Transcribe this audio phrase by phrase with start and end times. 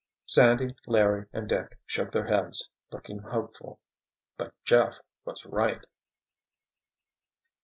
[0.25, 3.79] Sandy, Larry and Dick shook their heads, looking hopeful.
[4.35, 5.85] But Jeff was right!